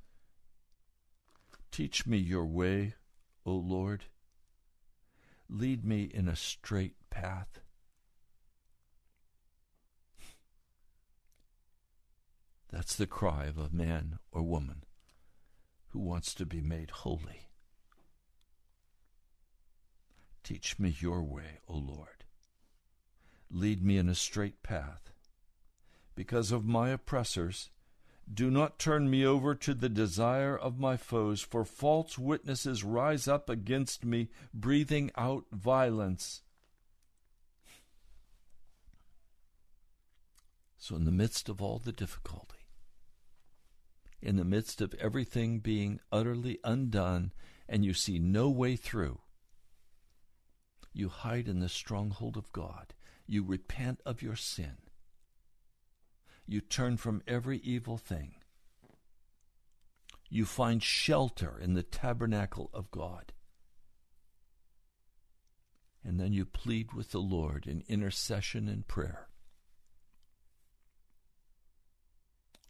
[1.70, 2.94] Teach me your way,
[3.44, 4.04] O Lord.
[5.48, 7.60] Lead me in a straight path.
[12.70, 14.84] That's the cry of a man or woman
[15.88, 17.48] who wants to be made holy.
[20.42, 22.21] Teach me your way, O Lord.
[23.52, 25.12] Lead me in a straight path.
[26.14, 27.70] Because of my oppressors,
[28.32, 33.28] do not turn me over to the desire of my foes, for false witnesses rise
[33.28, 36.42] up against me, breathing out violence.
[40.78, 42.66] So, in the midst of all the difficulty,
[44.20, 47.32] in the midst of everything being utterly undone,
[47.68, 49.20] and you see no way through,
[50.94, 52.94] you hide in the stronghold of God.
[53.26, 54.76] You repent of your sin.
[56.46, 58.34] You turn from every evil thing.
[60.28, 63.32] You find shelter in the tabernacle of God.
[66.04, 69.28] And then you plead with the Lord in intercession and prayer.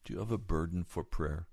[0.04, 1.46] Do you have a burden for prayer?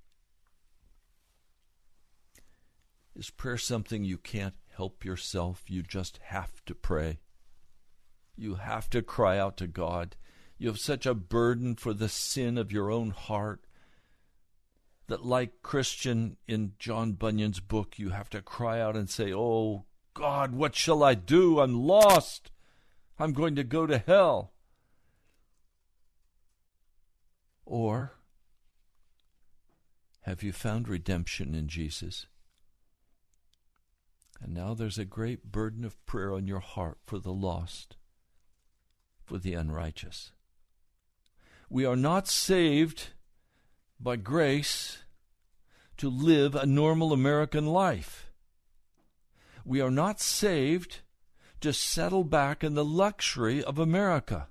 [3.15, 5.63] Is prayer something you can't help yourself?
[5.67, 7.19] You just have to pray.
[8.39, 10.15] You have to cry out to God
[10.57, 13.65] You have such a burden for the sin of your own heart
[15.07, 19.85] that, like Christian in John Bunyan's book, you have to cry out and say, Oh,
[20.13, 21.59] God, what shall I do?
[21.59, 22.51] I'm lost.
[23.17, 24.53] I'm going to go to hell.
[27.65, 28.13] Or
[30.21, 32.27] have you found redemption in Jesus?
[34.41, 37.97] And now there's a great burden of prayer on your heart for the lost,
[39.29, 40.31] for the unrighteous.
[41.69, 43.09] We are not saved
[43.99, 45.03] by grace
[45.97, 48.31] to live a normal American life.
[49.63, 51.01] We are not saved
[51.61, 54.47] to settle back in the luxury of America.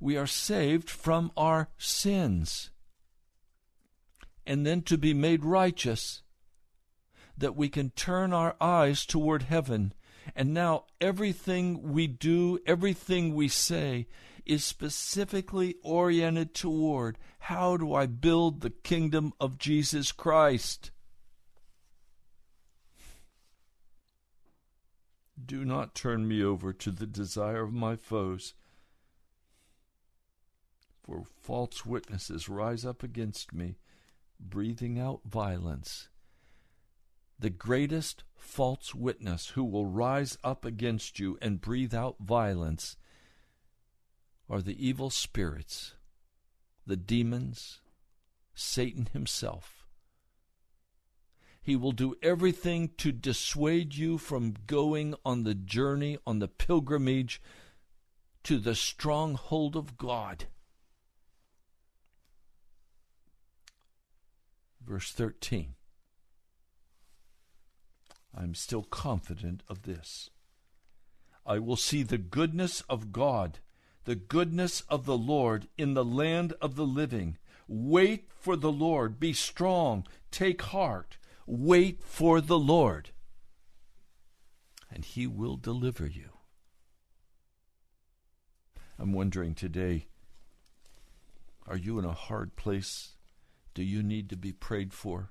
[0.00, 2.70] We are saved from our sins
[4.44, 6.22] and then to be made righteous
[7.38, 9.94] that we can turn our eyes toward heaven.
[10.34, 14.06] And now everything we do, everything we say,
[14.46, 20.90] is specifically oriented toward how do I build the kingdom of Jesus Christ?
[25.42, 28.54] Do not turn me over to the desire of my foes,
[31.02, 33.76] for false witnesses rise up against me,
[34.40, 36.08] breathing out violence.
[37.38, 42.96] The greatest false witness who will rise up against you and breathe out violence
[44.48, 45.94] are the evil spirits,
[46.86, 47.80] the demons,
[48.54, 49.86] Satan himself.
[51.60, 57.40] He will do everything to dissuade you from going on the journey, on the pilgrimage
[58.44, 60.44] to the stronghold of God.
[64.86, 65.74] Verse 13.
[68.36, 70.30] I'm still confident of this.
[71.46, 73.58] I will see the goodness of God,
[74.04, 77.38] the goodness of the Lord in the land of the living.
[77.68, 79.20] Wait for the Lord.
[79.20, 80.06] Be strong.
[80.30, 81.18] Take heart.
[81.46, 83.10] Wait for the Lord,
[84.90, 86.30] and He will deliver you.
[88.98, 90.06] I'm wondering today
[91.66, 93.16] are you in a hard place?
[93.72, 95.30] Do you need to be prayed for?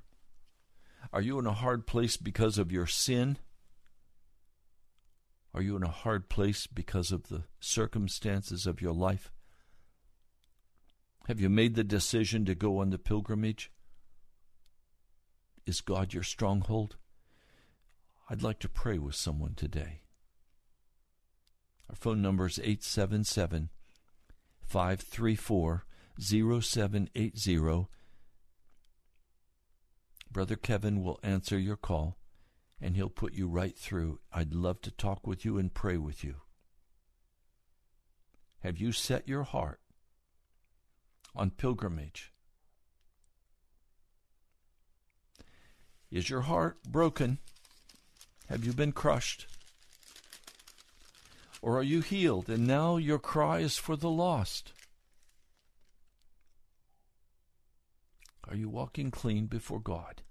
[1.12, 3.38] Are you in a hard place because of your sin?
[5.54, 9.32] Are you in a hard place because of the circumstances of your life?
[11.28, 13.72] Have you made the decision to go on the pilgrimage?
[15.66, 16.98] Is God your stronghold?
[18.30, 20.02] I'd like to pray with someone today.
[21.90, 23.70] Our phone number is 877
[24.62, 25.86] 534
[26.20, 27.88] 0780.
[30.34, 32.18] Brother Kevin will answer your call
[32.82, 34.20] and he'll put you right through.
[34.32, 36.38] I'd love to talk with you and pray with you.
[38.62, 39.80] Have you set your heart
[41.36, 42.34] on pilgrimage?
[46.10, 47.38] Is your heart broken?
[48.50, 49.46] Have you been crushed?
[51.62, 54.74] Or are you healed and now your cry is for the lost?
[58.48, 60.22] Are you walking clean before God?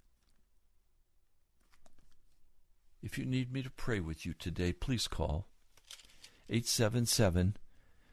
[3.03, 5.49] If you need me to pray with you today, please call
[6.49, 7.57] 877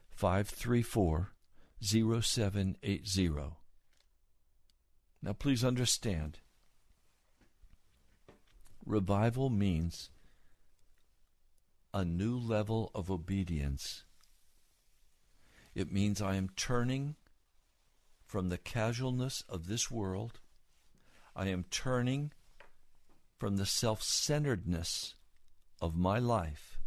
[0.09, 1.31] 534
[1.81, 3.29] 0780.
[5.21, 6.39] Now, please understand
[8.85, 10.09] revival means
[11.93, 14.03] a new level of obedience.
[15.75, 17.15] It means I am turning
[18.29, 20.39] from the casualness of this world.
[21.35, 22.31] I am turning
[23.39, 25.15] from the self centeredness
[25.81, 26.77] of my life.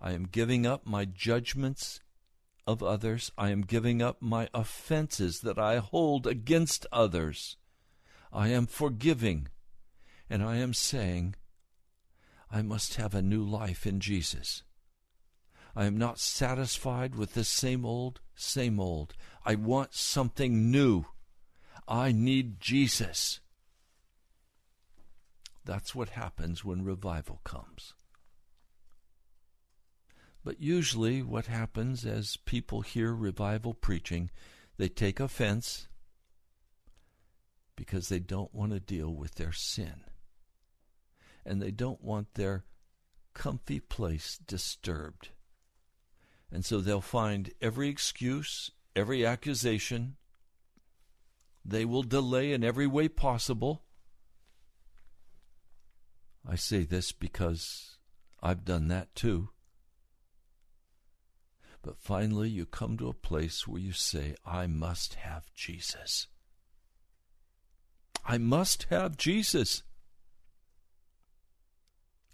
[0.00, 2.00] I am giving up my judgments
[2.64, 3.32] of others.
[3.36, 7.56] I am giving up my offenses that I hold against others.
[8.32, 9.48] I am forgiving.
[10.30, 11.34] And I am saying,
[12.52, 14.62] I must have a new life in Jesus.
[15.78, 19.14] I am not satisfied with the same old, same old.
[19.46, 21.04] I want something new.
[21.86, 23.38] I need Jesus.
[25.64, 27.94] That's what happens when revival comes.
[30.42, 34.30] But usually, what happens as people hear revival preaching,
[34.78, 35.86] they take offense
[37.76, 40.02] because they don't want to deal with their sin.
[41.46, 42.64] And they don't want their
[43.32, 45.28] comfy place disturbed.
[46.50, 50.16] And so they'll find every excuse, every accusation.
[51.64, 53.82] They will delay in every way possible.
[56.48, 57.98] I say this because
[58.42, 59.50] I've done that too.
[61.82, 66.26] But finally, you come to a place where you say, I must have Jesus.
[68.24, 69.82] I must have Jesus.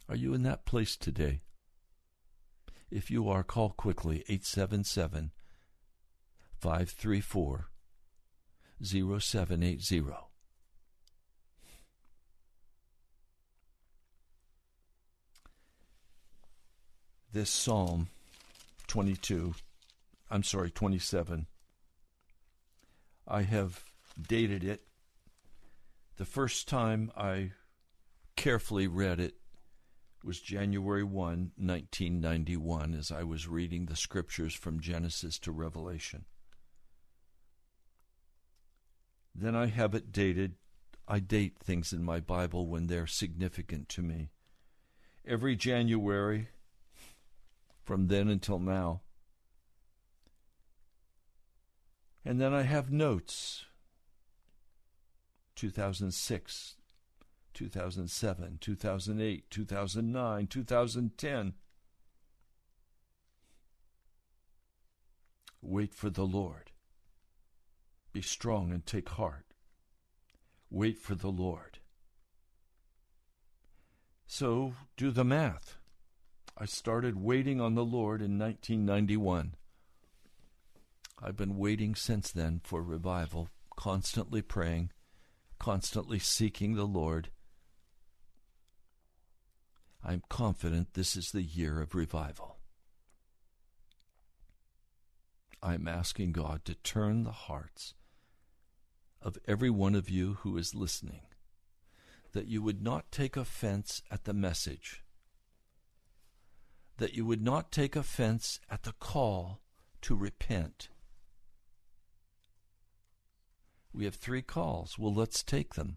[0.08, 1.43] Are you in that place today?
[2.94, 5.32] If you are, call quickly 877
[6.60, 7.68] 534
[8.80, 10.12] 0780.
[17.32, 18.10] This Psalm
[18.86, 19.54] 22,
[20.30, 21.48] I'm sorry, 27,
[23.26, 23.82] I have
[24.28, 24.82] dated it.
[26.16, 27.50] The first time I
[28.36, 29.34] carefully read it
[30.24, 36.24] was January 1, 1991, as I was reading the scriptures from Genesis to Revelation.
[39.34, 40.54] Then I have it dated.
[41.06, 44.30] I date things in my Bible when they're significant to me.
[45.26, 46.48] Every January,
[47.82, 49.02] from then until now.
[52.24, 53.66] And then I have notes
[55.56, 56.76] 2006,
[57.54, 61.54] 2007, 2008, 2009, 2010.
[65.62, 66.72] Wait for the Lord.
[68.12, 69.46] Be strong and take heart.
[70.70, 71.78] Wait for the Lord.
[74.26, 75.78] So do the math.
[76.56, 79.54] I started waiting on the Lord in 1991.
[81.20, 84.90] I've been waiting since then for revival, constantly praying,
[85.58, 87.30] constantly seeking the Lord.
[90.04, 92.58] I'm confident this is the year of revival.
[95.62, 97.94] I'm asking God to turn the hearts
[99.22, 101.22] of every one of you who is listening,
[102.32, 105.02] that you would not take offense at the message,
[106.98, 109.62] that you would not take offense at the call
[110.02, 110.90] to repent.
[113.94, 114.98] We have three calls.
[114.98, 115.96] Well, let's take them.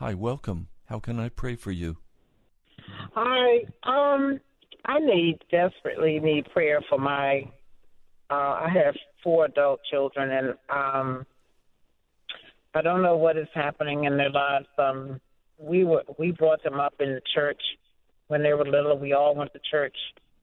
[0.00, 0.68] Hi, welcome.
[0.86, 1.98] How can I pray for you?
[3.14, 3.66] Hi.
[3.82, 4.40] Um,
[4.86, 7.42] I need desperately need prayer for my.
[8.30, 11.26] Uh, I have four adult children, and um,
[12.74, 14.68] I don't know what is happening in their lives.
[14.78, 15.20] Um,
[15.58, 17.60] we were we brought them up in the church
[18.28, 18.98] when they were little.
[18.98, 19.96] We all went to church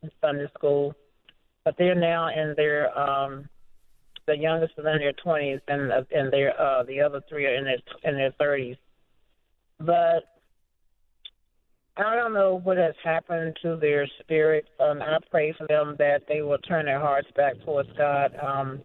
[0.03, 0.93] in Sunday school,
[1.65, 3.49] but they're now in their um,
[4.27, 7.55] the youngest is in their twenties, and uh, and their uh, the other three are
[7.55, 8.77] in their in their thirties.
[9.79, 10.23] But
[11.97, 14.65] I don't know what has happened to their spirit.
[14.79, 18.35] Um, I pray for them that they will turn their hearts back towards God.
[18.41, 18.81] Um,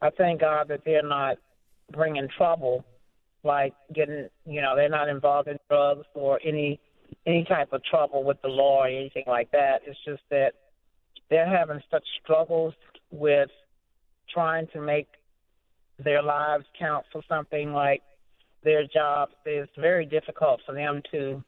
[0.00, 1.36] I thank God that they're not
[1.92, 2.84] bringing trouble,
[3.42, 6.80] like getting, you know, they're not involved in drugs or any
[7.26, 9.80] any type of trouble with the law or anything like that.
[9.86, 10.52] It's just that
[11.30, 12.74] they're having such struggles
[13.10, 13.50] with
[14.32, 15.08] trying to make
[16.02, 18.02] their lives count for something like
[18.64, 19.32] their jobs.
[19.44, 21.42] It's very difficult for them to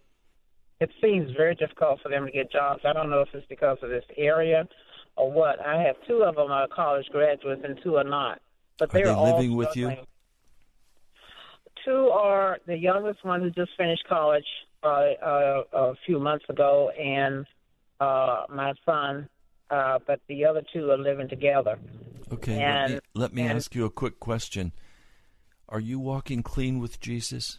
[0.80, 2.82] it seems very difficult for them to get jobs.
[2.84, 4.68] I don't know if it's because of this area
[5.16, 5.58] or what.
[5.64, 8.40] I have two of them are college graduates and two are not.
[8.78, 9.96] But Are they're they all living with you?
[11.84, 14.44] Two are the youngest one who just finished college
[14.82, 17.46] uh, uh, a few months ago, and
[18.00, 19.28] uh, my son.
[19.70, 21.78] Uh, but the other two are living together.
[22.32, 24.72] Okay, let me, And- let me and- ask you a quick question.
[25.68, 27.58] Are you walking clean with Jesus?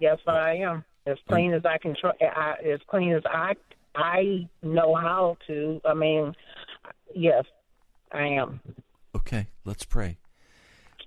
[0.00, 1.94] Yes, I am as clean as I can.
[1.98, 3.54] Try, I, as clean as I
[3.94, 5.80] I know how to.
[5.84, 6.34] I mean,
[7.14, 7.44] yes,
[8.12, 8.60] I am.
[9.14, 10.18] Okay, let's pray.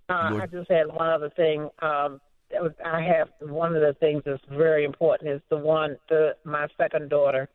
[0.09, 1.69] Uh, Lord- I just had one other thing.
[1.81, 5.97] Um, that was, I have one of the things that's very important is the one
[6.07, 7.49] the my second daughter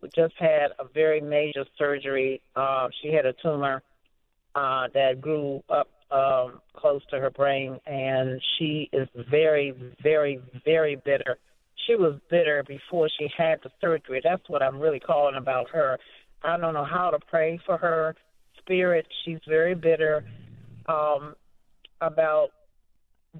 [0.00, 2.40] who just had a very major surgery.
[2.56, 3.82] Uh, she had a tumor
[4.54, 10.96] uh, that grew up um, close to her brain, and she is very, very, very
[10.96, 11.38] bitter.
[11.86, 14.20] She was bitter before she had the surgery.
[14.22, 15.98] That's what I'm really calling about her.
[16.44, 18.14] I don't know how to pray for her
[18.58, 19.06] spirit.
[19.24, 20.24] She's very bitter
[20.86, 21.34] um,
[22.00, 22.48] about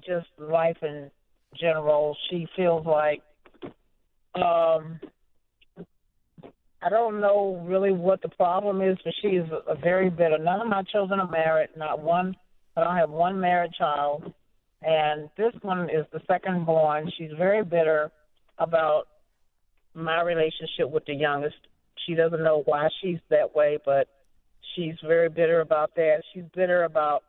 [0.05, 1.11] just life in
[1.59, 2.17] general.
[2.29, 3.21] She feels like
[4.35, 4.99] um,
[6.81, 10.37] I don't know really what the problem is, but she is a very bitter.
[10.37, 11.69] None of my children are married.
[11.77, 12.35] Not one.
[12.75, 14.33] I don't have one married child,
[14.81, 17.11] and this one is the second born.
[17.17, 18.11] She's very bitter
[18.57, 19.03] about
[19.93, 21.55] my relationship with the youngest.
[22.05, 24.07] She doesn't know why she's that way, but
[24.75, 26.23] she's very bitter about that.
[26.33, 27.23] She's bitter about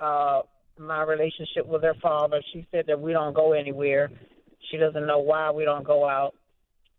[0.00, 0.42] uh
[0.78, 2.40] my relationship with her father.
[2.52, 4.10] She said that we don't go anywhere.
[4.70, 6.34] She doesn't know why we don't go out.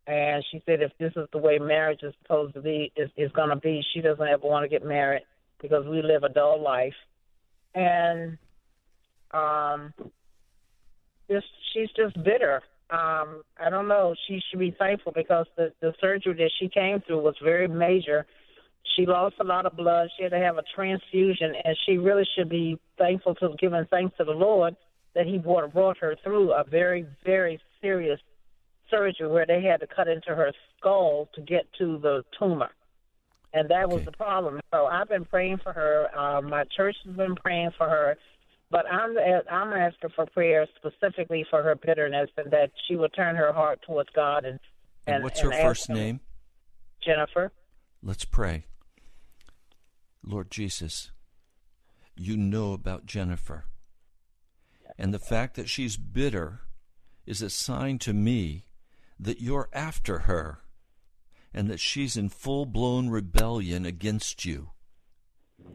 [0.07, 3.32] and she said if this is the way marriage is supposed to be, is is
[3.32, 5.24] going to be, she doesn't ever want to get married
[5.61, 6.93] because we live a dull life,
[7.76, 8.38] and
[9.32, 9.93] um,
[11.30, 12.61] just she's just bitter.
[12.89, 14.13] Um, I don't know.
[14.28, 18.26] She should be thankful because the the surgery that she came through was very major.
[18.95, 20.09] She lost a lot of blood.
[20.17, 24.15] She had to have a transfusion, and she really should be thankful to giving thanks
[24.17, 24.76] to the Lord
[25.15, 28.19] that He brought brought her through a very very serious
[28.89, 32.69] surgery where they had to cut into her skull to get to the tumor,
[33.53, 34.59] and that was the problem.
[34.73, 36.07] So I've been praying for her.
[36.17, 38.17] Uh, my church has been praying for her,
[38.71, 39.15] but I'm
[39.49, 43.81] I'm asking for prayer specifically for her bitterness and that she will turn her heart
[43.85, 44.59] towards God and
[45.05, 46.19] And, and what's and her first name?
[47.05, 47.51] Jennifer.
[48.01, 48.65] Let's pray.
[50.25, 51.11] Lord Jesus,
[52.15, 53.65] you know about Jennifer.
[54.97, 56.61] And the fact that she's bitter
[57.25, 58.65] is a sign to me
[59.19, 60.59] that you're after her
[61.53, 64.71] and that she's in full blown rebellion against you.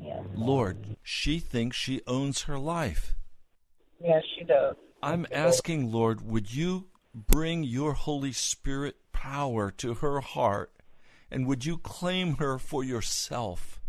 [0.00, 3.14] Yes, Lord, she thinks she owns her life.
[4.02, 4.76] yes, she does.
[5.02, 10.72] I'm asking, Lord, would you bring your Holy Spirit power to her heart
[11.30, 13.80] and would you claim her for yourself?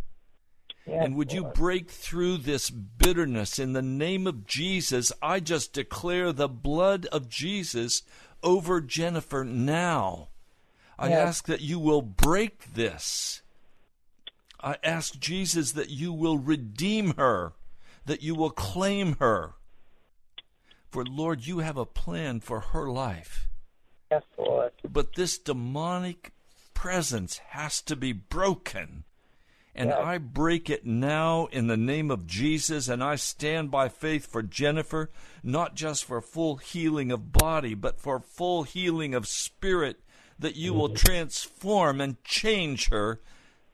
[0.85, 5.11] Yes, And would you break through this bitterness in the name of Jesus?
[5.21, 8.01] I just declare the blood of Jesus
[8.41, 10.28] over Jennifer now.
[10.99, 11.27] I Yes.
[11.27, 13.41] ask that you will break this.
[14.59, 17.53] I ask Jesus that you will redeem her,
[18.05, 19.53] that you will claim her.
[20.91, 23.47] For Lord, you have a plan for her life.
[24.11, 24.73] Yes, Lord.
[24.83, 26.33] But this demonic
[26.73, 29.05] presence has to be broken.
[29.75, 34.25] And I break it now in the name of Jesus, and I stand by faith
[34.25, 35.09] for Jennifer,
[35.41, 40.01] not just for full healing of body, but for full healing of spirit,
[40.39, 43.19] that you will transform and change her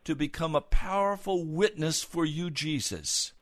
[0.03, 3.33] to become a powerful witness for you, Jesus.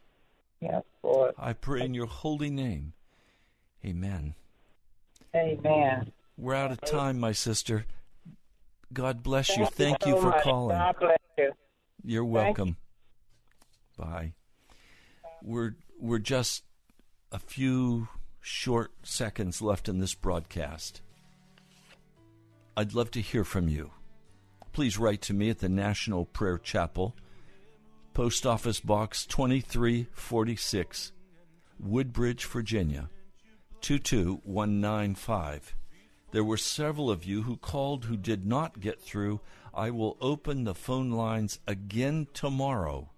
[0.59, 1.34] Yes, Lord.
[1.38, 2.93] I pray in your holy name.
[3.86, 4.36] Amen.
[5.36, 6.11] Amen.
[6.38, 7.86] We're out of time, my sister.
[8.91, 9.65] God bless you.
[9.65, 10.43] Thank so you for much.
[10.43, 10.78] calling.
[10.78, 11.51] God bless you.
[12.03, 12.78] You're Thank welcome.
[13.97, 14.34] Bye.
[15.41, 16.63] We're we're just
[17.32, 18.07] a few
[18.39, 21.01] short seconds left in this broadcast.
[22.76, 23.91] I'd love to hear from you.
[24.71, 27.15] Please write to me at the National Prayer Chapel,
[28.15, 31.11] Post Office Box 2346,
[31.80, 33.09] Woodbridge, Virginia
[33.82, 35.76] 22195.
[36.32, 39.39] There were several of you who called who did not get through.
[39.71, 43.11] I will open the phone lines again tomorrow.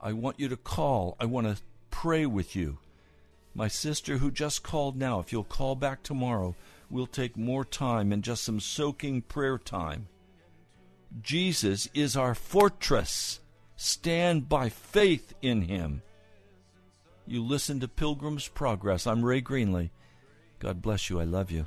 [0.00, 1.16] I want you to call.
[1.20, 2.78] I want to pray with you.
[3.54, 6.54] My sister who just called now, if you'll call back tomorrow,
[6.90, 10.08] we'll take more time and just some soaking prayer time.
[11.20, 13.40] Jesus is our fortress.
[13.76, 16.02] Stand by faith in him.
[17.26, 19.06] You listen to Pilgrim's Progress.
[19.06, 19.90] I'm Ray Greenley.
[20.58, 21.20] God bless you.
[21.20, 21.66] I love you.